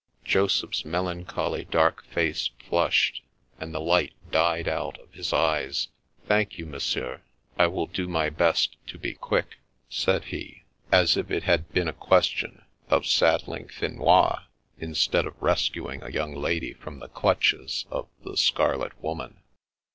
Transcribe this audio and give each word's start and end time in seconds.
Jfoseph's 0.25 0.83
melancholy 0.83 1.63
dark 1.63 2.03
face 2.05 2.49
flushed, 2.67 3.21
and 3.59 3.71
the 3.71 3.79
light 3.79 4.13
died 4.31 4.67
out 4.67 4.97
of 4.99 5.13
his 5.13 5.31
eyes." 5.31 5.89
Thank 6.27 6.57
you. 6.57 6.65
Monsieur, 6.65 7.21
I 7.55 7.67
will 7.67 7.85
do 7.85 8.07
my 8.07 8.31
best 8.31 8.77
to 8.87 8.97
be 8.97 9.13
quick," 9.13 9.59
said 9.91 10.23
he, 10.23 10.63
as 10.91 11.17
if 11.17 11.29
it 11.29 11.43
had 11.43 11.71
been 11.71 11.87
a 11.87 11.93
question 11.93 12.63
of 12.89 13.05
saddling 13.05 13.67
Finois, 13.67 14.39
instead 14.79 15.27
of 15.27 15.39
rescu 15.39 15.83
^ 15.83 15.93
ing 15.93 16.01
a 16.01 16.09
young 16.11 16.33
lady 16.33 16.73
from 16.73 16.97
the 16.97 17.07
clutches 17.07 17.85
of 17.91 18.07
the 18.23 18.35
Scarlet 18.37 18.99
Woman. 19.03 19.43